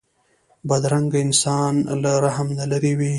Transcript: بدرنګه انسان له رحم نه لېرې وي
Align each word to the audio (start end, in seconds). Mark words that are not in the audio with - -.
بدرنګه 0.69 1.19
انسان 1.25 1.73
له 2.03 2.11
رحم 2.25 2.47
نه 2.57 2.65
لېرې 2.71 2.93
وي 2.97 3.09